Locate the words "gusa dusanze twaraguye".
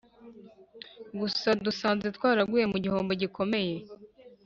1.19-2.65